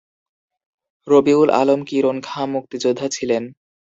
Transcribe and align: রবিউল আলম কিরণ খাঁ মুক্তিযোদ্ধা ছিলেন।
রবিউল 1.07 1.49
আলম 1.51 1.81
কিরণ 1.83 2.17
খাঁ 2.21 2.45
মুক্তিযোদ্ধা 2.47 3.07
ছিলেন। 3.11 3.43